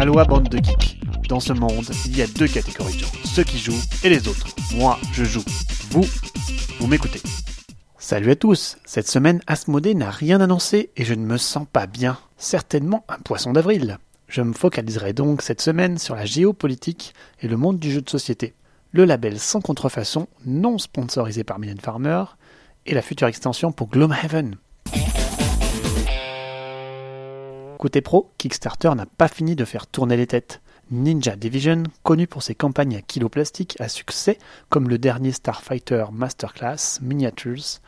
Aloha 0.00 0.24
bande 0.24 0.48
de 0.48 0.56
geeks. 0.56 0.98
Dans 1.28 1.40
ce 1.40 1.52
monde, 1.52 1.84
il 2.06 2.16
y 2.16 2.22
a 2.22 2.26
deux 2.26 2.48
catégories 2.48 2.94
de 2.94 3.00
gens, 3.00 3.12
ceux 3.22 3.44
qui 3.44 3.58
jouent 3.58 3.82
et 4.02 4.08
les 4.08 4.28
autres. 4.28 4.46
Moi, 4.74 4.98
je 5.12 5.24
joue. 5.24 5.44
Vous, 5.90 6.06
vous 6.78 6.86
m'écoutez. 6.86 7.20
Salut 7.98 8.30
à 8.30 8.34
tous. 8.34 8.78
Cette 8.86 9.08
semaine, 9.08 9.42
Asmodée 9.46 9.94
n'a 9.94 10.08
rien 10.08 10.40
annoncé 10.40 10.88
et 10.96 11.04
je 11.04 11.12
ne 11.12 11.26
me 11.26 11.36
sens 11.36 11.66
pas 11.70 11.86
bien. 11.86 12.16
Certainement 12.38 13.04
un 13.10 13.18
poisson 13.18 13.52
d'avril. 13.52 13.98
Je 14.26 14.40
me 14.40 14.54
focaliserai 14.54 15.12
donc 15.12 15.42
cette 15.42 15.60
semaine 15.60 15.98
sur 15.98 16.14
la 16.14 16.24
géopolitique 16.24 17.12
et 17.42 17.48
le 17.48 17.58
monde 17.58 17.78
du 17.78 17.92
jeu 17.92 18.00
de 18.00 18.08
société. 18.08 18.54
Le 18.92 19.04
label 19.04 19.38
sans 19.38 19.60
contrefaçon, 19.60 20.28
non 20.46 20.78
sponsorisé 20.78 21.44
par 21.44 21.58
Mylène 21.58 21.78
Farmer, 21.78 22.24
et 22.86 22.94
la 22.94 23.02
future 23.02 23.28
extension 23.28 23.70
pour 23.70 23.90
Gloomhaven. 23.90 24.56
Côté 27.80 28.02
pro, 28.02 28.30
Kickstarter 28.36 28.90
n'a 28.94 29.06
pas 29.06 29.26
fini 29.26 29.56
de 29.56 29.64
faire 29.64 29.86
tourner 29.86 30.18
les 30.18 30.26
têtes. 30.26 30.60
Ninja 30.90 31.34
Division, 31.34 31.84
connu 32.02 32.26
pour 32.26 32.42
ses 32.42 32.54
campagnes 32.54 32.94
à 32.94 33.00
kilo 33.00 33.30
plastique 33.30 33.74
à 33.80 33.88
succès, 33.88 34.36
comme 34.68 34.90
le 34.90 34.98
dernier 34.98 35.32
Starfighter 35.32 36.04
Masterclass 36.12 36.98
Miniatures, 37.00 37.80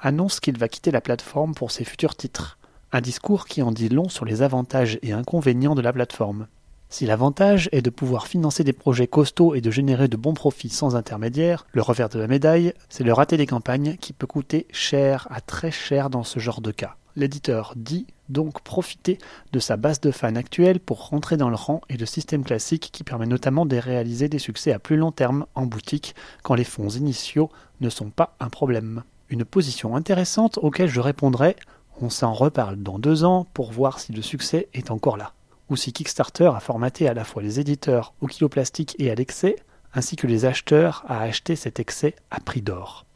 annonce 0.00 0.38
qu'il 0.38 0.56
va 0.56 0.68
quitter 0.68 0.92
la 0.92 1.00
plateforme 1.00 1.56
pour 1.56 1.72
ses 1.72 1.82
futurs 1.82 2.14
titres. 2.14 2.58
Un 2.92 3.00
discours 3.00 3.46
qui 3.46 3.60
en 3.60 3.72
dit 3.72 3.88
long 3.88 4.08
sur 4.08 4.24
les 4.24 4.42
avantages 4.42 5.00
et 5.02 5.10
inconvénients 5.10 5.74
de 5.74 5.82
la 5.82 5.92
plateforme. 5.92 6.46
Si 6.88 7.04
l'avantage 7.04 7.68
est 7.72 7.82
de 7.82 7.90
pouvoir 7.90 8.28
financer 8.28 8.62
des 8.62 8.72
projets 8.72 9.08
costauds 9.08 9.56
et 9.56 9.60
de 9.60 9.72
générer 9.72 10.06
de 10.06 10.16
bons 10.16 10.34
profits 10.34 10.68
sans 10.68 10.94
intermédiaire, 10.94 11.66
le 11.72 11.82
revers 11.82 12.08
de 12.08 12.20
la 12.20 12.28
médaille, 12.28 12.72
c'est 12.88 13.02
le 13.02 13.12
raté 13.12 13.36
des 13.36 13.46
campagnes 13.46 13.96
qui 13.96 14.12
peut 14.12 14.28
coûter 14.28 14.68
cher 14.70 15.26
à 15.28 15.40
très 15.40 15.72
cher 15.72 16.08
dans 16.08 16.22
ce 16.22 16.38
genre 16.38 16.60
de 16.60 16.70
cas. 16.70 16.94
L'éditeur 17.16 17.74
dit 17.76 18.06
donc 18.28 18.62
profiter 18.62 19.18
de 19.52 19.58
sa 19.58 19.76
base 19.76 20.00
de 20.00 20.10
fans 20.10 20.36
actuelle 20.36 20.80
pour 20.80 21.08
rentrer 21.08 21.36
dans 21.36 21.50
le 21.50 21.56
rang 21.56 21.80
et 21.88 21.96
le 21.96 22.06
système 22.06 22.44
classique 22.44 22.90
qui 22.92 23.04
permet 23.04 23.26
notamment 23.26 23.66
de 23.66 23.76
réaliser 23.76 24.28
des 24.28 24.38
succès 24.38 24.72
à 24.72 24.78
plus 24.78 24.96
long 24.96 25.12
terme 25.12 25.46
en 25.54 25.66
boutique 25.66 26.14
quand 26.42 26.54
les 26.54 26.64
fonds 26.64 26.88
initiaux 26.88 27.50
ne 27.80 27.90
sont 27.90 28.10
pas 28.10 28.36
un 28.40 28.48
problème. 28.48 29.02
Une 29.28 29.44
position 29.44 29.96
intéressante 29.96 30.58
auquel 30.62 30.88
je 30.88 31.00
répondrai 31.00 31.56
on 32.02 32.08
s'en 32.08 32.32
reparle 32.32 32.76
dans 32.76 32.98
deux 32.98 33.24
ans 33.24 33.46
pour 33.52 33.72
voir 33.72 33.98
si 33.98 34.12
le 34.12 34.22
succès 34.22 34.68
est 34.72 34.90
encore 34.90 35.16
là 35.18 35.34
ou 35.70 35.76
si 35.76 35.92
Kickstarter 35.92 36.50
a 36.54 36.60
formaté 36.60 37.08
à 37.08 37.14
la 37.14 37.24
fois 37.24 37.42
les 37.42 37.60
éditeurs 37.60 38.12
au 38.20 38.26
kilo 38.26 38.48
plastique 38.48 38.96
et 38.98 39.10
à 39.10 39.14
l'excès, 39.14 39.56
ainsi 39.94 40.16
que 40.16 40.26
les 40.26 40.44
acheteurs 40.44 41.04
à 41.08 41.22
acheter 41.22 41.56
cet 41.56 41.80
excès 41.80 42.16
à 42.30 42.40
prix 42.40 42.60
d'or. 42.60 43.06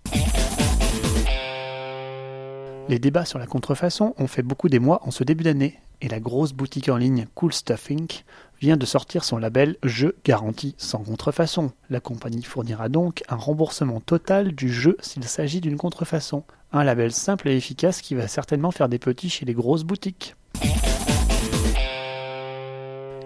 Les 2.87 2.99
débats 2.99 3.25
sur 3.25 3.39
la 3.39 3.47
contrefaçon 3.47 4.15
ont 4.19 4.27
fait 4.27 4.43
beaucoup 4.43 4.69
d'émoi 4.69 5.01
en 5.05 5.11
ce 5.11 5.25
début 5.25 5.45
d'année, 5.45 5.81
et 6.03 6.09
la 6.09 6.21
grosse 6.21 6.53
boutique 6.53 6.91
en 6.91 6.99
ligne 6.99 7.27
Cool 7.35 7.55
Stuff 7.55 7.91
Inc. 7.91 8.25
vient 8.61 8.77
de 8.77 8.85
sortir 8.85 9.25
son 9.25 9.39
label 9.39 9.77
Jeu 9.83 10.17
garanti 10.23 10.75
sans 10.77 10.99
contrefaçon. 10.99 11.73
La 11.89 12.01
compagnie 12.01 12.43
fournira 12.43 12.91
donc 12.91 13.23
un 13.29 13.37
remboursement 13.37 14.01
total 14.01 14.53
du 14.53 14.71
jeu 14.71 14.99
s'il 15.01 15.25
s'agit 15.25 15.63
d'une 15.63 15.79
contrefaçon. 15.79 16.45
Un 16.73 16.85
label 16.85 17.13
simple 17.13 17.49
et 17.49 17.57
efficace 17.57 18.03
qui 18.03 18.15
va 18.15 18.29
certainement 18.29 18.71
faire 18.71 18.91
des 18.91 18.99
petits 18.99 19.31
chez 19.31 19.47
les 19.47 19.55
grosses 19.55 19.85
boutiques 19.85 20.37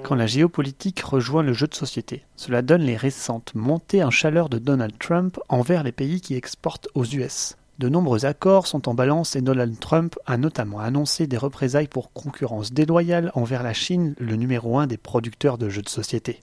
quand 0.04 0.14
la 0.14 0.26
géopolitique 0.26 1.00
rejoint 1.00 1.42
le 1.42 1.52
jeu 1.52 1.66
de 1.66 1.74
société. 1.74 2.24
Cela 2.34 2.62
donne 2.62 2.80
les 2.80 2.96
récentes 2.96 3.54
montées 3.54 4.02
en 4.02 4.10
chaleur 4.10 4.48
de 4.48 4.56
Donald 4.56 4.94
Trump 4.98 5.38
envers 5.50 5.82
les 5.82 5.92
pays 5.92 6.22
qui 6.22 6.34
exportent 6.34 6.88
aux 6.94 7.04
US. 7.04 7.58
De 7.78 7.88
nombreux 7.88 8.26
accords 8.26 8.66
sont 8.66 8.88
en 8.88 8.94
balance 8.94 9.36
et 9.36 9.40
Donald 9.40 9.78
Trump 9.78 10.16
a 10.26 10.36
notamment 10.36 10.80
annoncé 10.80 11.28
des 11.28 11.36
représailles 11.36 11.86
pour 11.86 12.12
concurrence 12.12 12.72
déloyale 12.72 13.30
envers 13.34 13.62
la 13.62 13.72
Chine, 13.72 14.16
le 14.18 14.34
numéro 14.34 14.80
un 14.80 14.88
des 14.88 14.96
producteurs 14.96 15.58
de 15.58 15.68
jeux 15.68 15.82
de 15.82 15.88
société. 15.88 16.42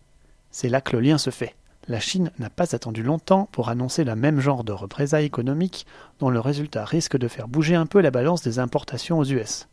C'est 0.50 0.69
là 0.69 0.80
que 0.80 0.95
le 0.95 1.02
lien 1.02 1.17
se 1.17 1.31
fait. 1.31 1.53
La 1.89 2.00
Chine 2.00 2.31
n'a 2.39 2.50
pas 2.50 2.73
attendu 2.73 3.03
longtemps 3.03 3.50
pour 3.52 3.67
annoncer 3.67 4.05
le 4.05 4.16
même 4.16 4.39
genre 4.39 4.64
de 4.64 4.72
représailles 4.72 5.25
économiques 5.25 5.86
dont 6.20 6.30
le 6.30 6.39
résultat 6.39 6.86
risque 6.86 7.17
de 7.17 7.27
faire 7.27 7.49
bouger 7.49 7.76
un 7.76 7.86
peu 7.86 7.99
la 7.99 8.11
balance 8.11 8.42
des 8.42 8.58
importations 8.58 9.20
aux 9.20 9.26
US 9.26 9.67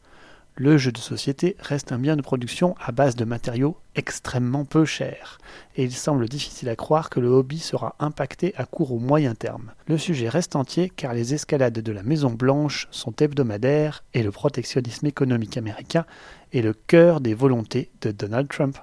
le 0.54 0.76
jeu 0.76 0.92
de 0.92 0.98
société 0.98 1.56
reste 1.60 1.92
un 1.92 1.98
bien 1.98 2.14
de 2.14 2.22
production 2.22 2.74
à 2.78 2.92
base 2.92 3.16
de 3.16 3.24
matériaux 3.24 3.78
extrêmement 3.94 4.64
peu 4.64 4.84
chers, 4.84 5.38
et 5.76 5.84
il 5.84 5.92
semble 5.92 6.28
difficile 6.28 6.68
à 6.68 6.76
croire 6.76 7.08
que 7.08 7.20
le 7.20 7.28
hobby 7.28 7.58
sera 7.58 7.96
impacté 7.98 8.54
à 8.56 8.66
court 8.66 8.92
ou 8.92 8.98
moyen 8.98 9.34
terme. 9.34 9.72
Le 9.86 9.96
sujet 9.96 10.28
reste 10.28 10.54
entier 10.54 10.90
car 10.90 11.14
les 11.14 11.32
escalades 11.32 11.78
de 11.78 11.92
la 11.92 12.02
Maison 12.02 12.30
Blanche 12.30 12.86
sont 12.90 13.14
hebdomadaires 13.18 14.04
et 14.12 14.22
le 14.22 14.30
protectionnisme 14.30 15.06
économique 15.06 15.56
américain 15.56 16.04
est 16.52 16.62
le 16.62 16.74
cœur 16.74 17.20
des 17.20 17.34
volontés 17.34 17.90
de 18.02 18.10
Donald 18.10 18.48
Trump. 18.48 18.78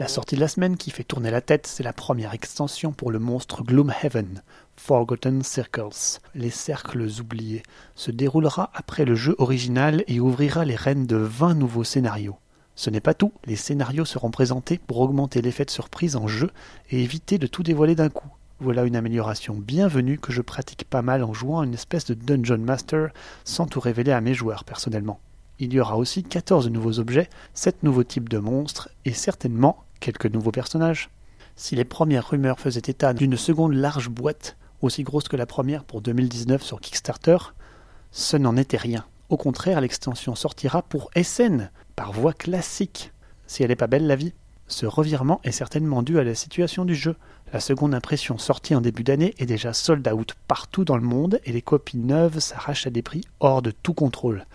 La 0.00 0.08
sortie 0.08 0.34
de 0.34 0.40
la 0.40 0.48
semaine 0.48 0.76
qui 0.76 0.90
fait 0.90 1.04
tourner 1.04 1.30
la 1.30 1.40
tête, 1.40 1.68
c'est 1.68 1.84
la 1.84 1.92
première 1.92 2.34
extension 2.34 2.92
pour 2.92 3.12
le 3.12 3.20
monstre 3.20 3.62
Gloomhaven, 3.62 4.42
Forgotten 4.76 5.42
Circles, 5.42 6.20
les 6.34 6.50
cercles 6.50 7.08
oubliés, 7.20 7.62
se 7.94 8.10
déroulera 8.10 8.70
après 8.74 9.04
le 9.04 9.14
jeu 9.14 9.34
original 9.38 10.04
et 10.08 10.20
ouvrira 10.20 10.64
les 10.64 10.76
rênes 10.76 11.06
de 11.06 11.16
20 11.16 11.54
nouveaux 11.54 11.84
scénarios. 11.84 12.36
Ce 12.74 12.90
n'est 12.90 13.00
pas 13.00 13.14
tout, 13.14 13.32
les 13.46 13.56
scénarios 13.56 14.04
seront 14.04 14.30
présentés 14.30 14.78
pour 14.78 15.00
augmenter 15.00 15.40
l'effet 15.40 15.64
de 15.64 15.70
surprise 15.70 16.16
en 16.16 16.26
jeu 16.26 16.50
et 16.90 17.02
éviter 17.02 17.38
de 17.38 17.46
tout 17.46 17.62
dévoiler 17.62 17.94
d'un 17.94 18.10
coup. 18.10 18.28
Voilà 18.60 18.84
une 18.84 18.96
amélioration 18.96 19.54
bienvenue 19.54 20.18
que 20.18 20.32
je 20.32 20.42
pratique 20.42 20.84
pas 20.84 21.02
mal 21.02 21.24
en 21.24 21.32
jouant 21.32 21.62
une 21.62 21.74
espèce 21.74 22.04
de 22.04 22.14
Dungeon 22.14 22.58
Master 22.58 23.10
sans 23.44 23.66
tout 23.66 23.80
révéler 23.80 24.12
à 24.12 24.20
mes 24.20 24.34
joueurs 24.34 24.64
personnellement. 24.64 25.20
Il 25.60 25.72
y 25.72 25.80
aura 25.80 25.96
aussi 25.96 26.24
14 26.24 26.68
nouveaux 26.68 26.98
objets, 26.98 27.30
7 27.54 27.84
nouveaux 27.84 28.04
types 28.04 28.28
de 28.28 28.38
monstres 28.38 28.90
et 29.04 29.12
certainement 29.12 29.84
quelques 30.00 30.26
nouveaux 30.26 30.50
personnages. 30.50 31.10
Si 31.56 31.76
les 31.76 31.84
premières 31.84 32.28
rumeurs 32.28 32.58
faisaient 32.58 32.82
état 32.86 33.14
d'une 33.14 33.36
seconde 33.36 33.74
large 33.74 34.08
boîte, 34.08 34.56
aussi 34.82 35.02
grosse 35.02 35.28
que 35.28 35.36
la 35.36 35.46
première 35.46 35.84
pour 35.84 36.00
2019 36.00 36.62
sur 36.62 36.80
Kickstarter, 36.80 37.36
ce 38.10 38.36
n'en 38.36 38.56
était 38.56 38.76
rien. 38.76 39.04
Au 39.28 39.36
contraire, 39.36 39.80
l'extension 39.80 40.34
sortira 40.34 40.82
pour 40.82 41.10
SN, 41.20 41.70
par 41.96 42.12
voie 42.12 42.32
classique. 42.32 43.12
Si 43.46 43.62
elle 43.62 43.70
n'est 43.70 43.76
pas 43.76 43.86
belle 43.86 44.06
la 44.06 44.16
vie 44.16 44.32
Ce 44.68 44.86
revirement 44.86 45.40
est 45.44 45.52
certainement 45.52 46.02
dû 46.02 46.18
à 46.18 46.24
la 46.24 46.34
situation 46.34 46.84
du 46.84 46.94
jeu. 46.94 47.16
La 47.52 47.60
seconde 47.60 47.94
impression 47.94 48.38
sortie 48.38 48.74
en 48.74 48.80
début 48.80 49.04
d'année 49.04 49.34
est 49.38 49.46
déjà 49.46 49.72
sold 49.72 50.06
out 50.08 50.34
partout 50.48 50.84
dans 50.84 50.96
le 50.96 51.02
monde 51.02 51.40
et 51.44 51.52
les 51.52 51.62
copies 51.62 51.98
neuves 51.98 52.38
s'arrachent 52.38 52.86
à 52.86 52.90
des 52.90 53.02
prix 53.02 53.24
hors 53.40 53.62
de 53.62 53.70
tout 53.70 53.94
contrôle. 53.94 54.46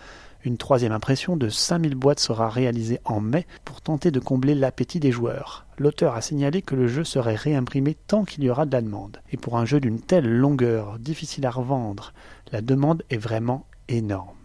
Une 0.42 0.56
troisième 0.56 0.92
impression 0.92 1.36
de 1.36 1.50
5000 1.50 1.94
boîtes 1.94 2.18
sera 2.18 2.48
réalisée 2.48 2.98
en 3.04 3.20
mai 3.20 3.46
pour 3.66 3.82
tenter 3.82 4.10
de 4.10 4.20
combler 4.20 4.54
l'appétit 4.54 4.98
des 4.98 5.12
joueurs. 5.12 5.66
L'auteur 5.76 6.14
a 6.14 6.22
signalé 6.22 6.62
que 6.62 6.74
le 6.74 6.88
jeu 6.88 7.04
serait 7.04 7.34
réimprimé 7.34 7.94
tant 8.06 8.24
qu'il 8.24 8.44
y 8.44 8.48
aura 8.48 8.64
de 8.64 8.72
la 8.72 8.80
demande. 8.80 9.20
Et 9.32 9.36
pour 9.36 9.58
un 9.58 9.66
jeu 9.66 9.80
d'une 9.80 10.00
telle 10.00 10.26
longueur, 10.26 10.98
difficile 10.98 11.44
à 11.44 11.50
revendre, 11.50 12.14
la 12.52 12.62
demande 12.62 13.02
est 13.10 13.18
vraiment 13.18 13.66
énorme. 13.88 14.36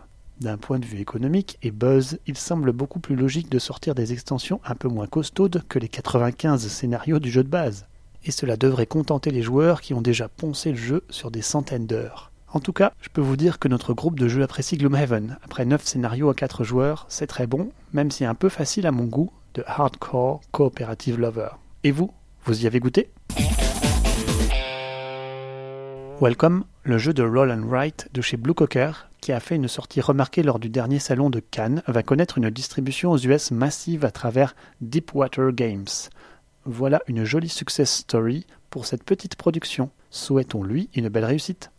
D'un 0.42 0.58
point 0.58 0.80
de 0.80 0.86
vue 0.86 1.00
économique 1.00 1.58
et 1.64 1.72
buzz, 1.72 2.20
il 2.28 2.38
semble 2.38 2.74
beaucoup 2.74 3.00
plus 3.00 3.16
logique 3.16 3.50
de 3.50 3.58
sortir 3.58 3.96
des 3.96 4.12
extensions 4.12 4.60
un 4.66 4.76
peu 4.76 4.90
moins 4.90 5.08
costaudes 5.08 5.64
que 5.70 5.80
les 5.80 5.88
95 5.88 6.68
scénarios 6.68 7.20
du 7.20 7.32
jeu 7.32 7.44
de 7.44 7.50
base. 7.50 7.88
Et 8.26 8.32
cela 8.32 8.58
devrait 8.58 8.86
contenter 8.86 9.32
les 9.32 9.44
joueurs 9.44 9.80
qui 9.80 9.94
ont 9.94 10.02
déjà 10.02 10.28
poncé 10.28 10.72
le 10.72 10.78
jeu 10.78 11.06
sur 11.10 11.32
des 11.32 11.42
centaines 11.42 11.88
d'heures. 11.88 12.34
En 12.56 12.62
tout 12.62 12.72
cas, 12.72 12.94
je 13.02 13.10
peux 13.10 13.20
vous 13.20 13.36
dire 13.36 13.60
que 13.60 13.68
notre 13.68 13.94
groupe 13.94 14.18
de 14.18 14.30
jeu 14.30 14.42
apprécie 14.42 14.78
Gloomhaven. 14.78 15.38
Après 15.44 15.66
9 15.66 15.84
scénarios 15.84 16.30
à 16.30 16.34
4 16.34 16.64
joueurs, 16.64 17.06
c'est 17.10 17.28
très 17.28 17.48
bon, 17.48 17.70
même 17.92 18.12
si 18.12 18.24
un 18.24 18.34
peu 18.34 18.48
facile 18.48 18.88
à 18.88 18.94
mon 18.94 19.04
goût, 19.04 19.30
de 19.56 19.64
hardcore 19.68 20.40
cooperative 20.52 21.20
lover. 21.20 21.50
Et 21.84 21.92
vous, 21.92 22.14
vous 22.46 22.64
y 22.64 22.66
avez 22.66 22.80
goûté? 22.80 23.12
Welcome, 26.22 26.64
le 26.84 26.98
jeu 26.98 27.14
de 27.14 27.24
Roll 27.24 27.52
and 27.52 27.68
Write 27.68 28.08
de 28.14 28.22
chez 28.22 28.38
Blue 28.38 28.54
Cocker, 28.54 29.10
qui 29.20 29.34
a 29.34 29.42
fait 29.42 29.58
une 29.58 29.68
sortie 29.68 30.00
remarquée 30.00 30.42
lors 30.42 30.60
du 30.60 30.70
dernier 30.70 31.00
salon 31.00 31.30
de 31.30 31.42
Cannes, 31.42 31.84
va 31.88 32.04
connaître 32.04 32.38
une 32.38 32.50
distribution 32.50 33.12
aux 33.12 33.18
US 33.18 33.52
massive 33.52 34.06
à 34.06 34.12
travers 34.12 34.56
Deepwater 34.80 35.52
Games. 35.52 35.84
Voilà 36.64 37.02
une 37.08 37.26
jolie 37.26 37.50
success 37.50 37.98
story 37.98 38.48
pour 38.70 38.86
cette 38.86 39.04
petite 39.04 39.36
production. 39.36 39.90
Souhaitons-lui 40.10 40.90
une 40.96 41.10
belle 41.10 41.26
réussite. 41.26 41.70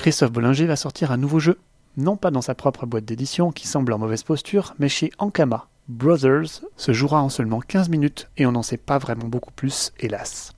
Christophe 0.00 0.32
Bollinger 0.32 0.64
va 0.64 0.76
sortir 0.76 1.12
un 1.12 1.18
nouveau 1.18 1.40
jeu, 1.40 1.58
non 1.98 2.16
pas 2.16 2.30
dans 2.30 2.40
sa 2.40 2.54
propre 2.54 2.86
boîte 2.86 3.04
d'édition 3.04 3.52
qui 3.52 3.66
semble 3.66 3.92
en 3.92 3.98
mauvaise 3.98 4.22
posture, 4.22 4.72
mais 4.78 4.88
chez 4.88 5.12
Ankama. 5.18 5.68
Brothers 5.88 6.62
se 6.78 6.92
jouera 6.94 7.22
en 7.22 7.28
seulement 7.28 7.60
15 7.60 7.90
minutes 7.90 8.30
et 8.38 8.46
on 8.46 8.52
n'en 8.52 8.62
sait 8.62 8.78
pas 8.78 8.96
vraiment 8.96 9.28
beaucoup 9.28 9.52
plus, 9.52 9.92
hélas. 10.00 10.54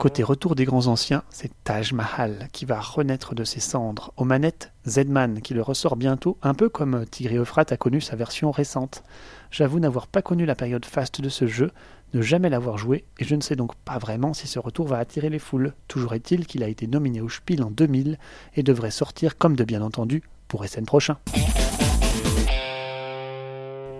Côté 0.00 0.24
retour 0.24 0.56
des 0.56 0.64
grands 0.64 0.88
anciens, 0.88 1.22
c'est 1.30 1.50
Taj 1.62 1.92
Mahal 1.92 2.48
qui 2.52 2.64
va 2.64 2.80
renaître 2.80 3.36
de 3.36 3.44
ses 3.44 3.60
cendres. 3.60 4.12
Aux 4.16 4.24
manettes, 4.24 4.72
Zedman 4.86 5.40
qui 5.40 5.54
le 5.54 5.62
ressort 5.62 5.94
bientôt, 5.94 6.36
un 6.42 6.52
peu 6.52 6.68
comme 6.68 7.06
Tigre 7.06 7.40
Euphrates 7.40 7.72
a 7.72 7.76
connu 7.76 8.00
sa 8.00 8.16
version 8.16 8.50
récente. 8.50 9.04
J'avoue 9.50 9.78
n'avoir 9.78 10.08
pas 10.08 10.20
connu 10.20 10.46
la 10.46 10.54
période 10.54 10.84
faste 10.84 11.20
de 11.20 11.28
ce 11.28 11.46
jeu, 11.46 11.70
ne 12.14 12.22
jamais 12.22 12.50
l'avoir 12.50 12.78
joué, 12.78 13.04
et 13.18 13.24
je 13.24 13.34
ne 13.34 13.40
sais 13.40 13.56
donc 13.56 13.74
pas 13.76 13.98
vraiment 13.98 14.34
si 14.34 14.46
ce 14.46 14.58
retour 14.58 14.86
va 14.86 14.98
attirer 14.98 15.28
les 15.28 15.38
foules. 15.38 15.74
Toujours 15.88 16.14
est-il 16.14 16.46
qu'il 16.46 16.62
a 16.62 16.68
été 16.68 16.86
nominé 16.86 17.20
au 17.20 17.28
Spiel 17.28 17.62
en 17.62 17.70
2000 17.70 18.18
et 18.54 18.62
devrait 18.62 18.90
sortir, 18.90 19.36
comme 19.36 19.56
de 19.56 19.64
bien 19.64 19.82
entendu, 19.82 20.22
pour 20.48 20.64
SN 20.64 20.84
prochain. 20.84 21.18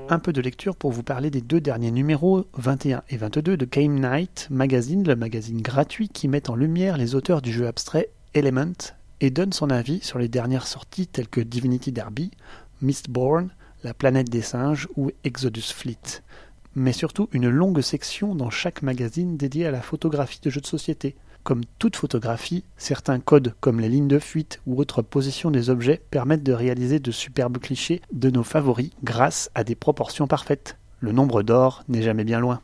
Un 0.09 0.21
peu 0.21 0.33
de 0.33 0.41
lecture 0.41 0.77
pour 0.77 0.93
vous 0.93 1.03
parler 1.03 1.31
des 1.31 1.41
deux 1.41 1.61
derniers 1.61 1.91
numéros 1.91 2.47
21 2.55 3.03
et 3.09 3.17
22 3.17 3.57
de 3.57 3.65
Game 3.65 3.99
Night 3.99 4.47
Magazine, 4.51 5.03
le 5.05 5.17
magazine 5.17 5.61
gratuit 5.61 6.09
qui 6.09 6.29
met 6.29 6.49
en 6.49 6.55
lumière 6.55 6.97
les 6.97 7.17
auteurs 7.17 7.43
du 7.43 7.53
jeu 7.53 7.67
abstrait 7.67 8.11
Element 8.33 8.95
et 9.21 9.31
donne 9.31 9.53
son 9.53 9.69
avis 9.69 10.01
sur 10.03 10.21
les 10.21 10.29
dernières 10.29 10.69
sorties 10.69 11.09
telles 11.09 11.27
que 11.27 11.41
Divinity 11.41 11.91
Derby, 11.91 12.31
Mistborn, 12.83 13.51
La 13.83 13.95
planète 13.95 14.31
des 14.31 14.43
singes 14.43 14.87
ou 14.97 15.11
Exodus 15.25 15.73
Fleet. 15.75 16.23
Mais 16.79 16.93
surtout 16.93 17.31
une 17.33 17.49
longue 17.49 17.81
section 17.81 18.35
dans 18.35 18.51
chaque 18.51 18.83
magazine 18.83 19.39
dédiée 19.39 19.65
à 19.65 19.71
la 19.71 19.81
photographie 19.81 20.41
de 20.43 20.51
jeux 20.51 20.61
de 20.61 20.67
société. 20.67 21.17
Comme 21.43 21.63
toute 21.79 21.97
photographie, 21.97 22.65
certains 22.77 23.19
codes 23.19 23.55
comme 23.61 23.81
les 23.81 23.89
lignes 23.89 24.09
de 24.09 24.19
fuite 24.19 24.61
ou 24.67 24.79
autres 24.79 25.01
positions 25.01 25.51
des 25.51 25.71
objets 25.71 26.03
permettent 26.11 26.43
de 26.43 26.53
réaliser 26.53 26.99
de 26.99 27.11
superbes 27.11 27.57
clichés 27.57 28.03
de 28.13 28.29
nos 28.29 28.43
favoris 28.43 28.91
grâce 29.03 29.51
à 29.55 29.65
des 29.65 29.75
proportions 29.75 30.27
parfaites. 30.27 30.77
Le 31.01 31.13
nombre 31.13 31.43
d'or 31.43 31.83
n'est 31.89 32.03
jamais 32.03 32.25
bien 32.25 32.41
loin. 32.41 32.61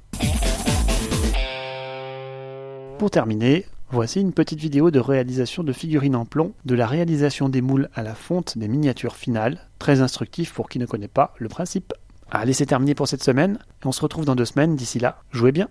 Pour 2.99 3.11
terminer, 3.11 3.65
Voici 3.95 4.23
une 4.23 4.33
petite 4.33 4.59
vidéo 4.59 4.91
de 4.91 4.99
réalisation 4.99 5.63
de 5.63 5.73
figurines 5.75 6.17
en 6.17 6.25
plomb, 6.25 6.55
de 6.65 6.75
la 6.75 6.87
réalisation 6.87 7.51
des 7.51 7.61
moules 7.61 7.91
à 7.93 8.03
la 8.03 8.15
fonte 8.15 8.57
des 8.57 8.67
miniatures 8.67 9.17
finales, 9.17 9.69
très 9.79 10.01
instructif 10.01 10.55
pour 10.55 10.71
qui 10.71 10.79
ne 10.79 10.87
connaît 10.87 11.09
pas 11.09 11.35
le 11.37 11.51
principe. 11.51 11.93
Allez, 12.35 12.55
c'est 12.55 12.65
terminé 12.65 12.95
pour 12.95 13.09
cette 13.09 13.23
semaine, 13.23 13.59
on 13.85 13.93
se 13.93 14.01
retrouve 14.01 14.25
dans 14.25 14.35
deux 14.35 14.47
semaines, 14.47 14.75
d'ici 14.75 14.99
là, 14.99 15.19
jouez 15.33 15.53
bien 15.53 15.69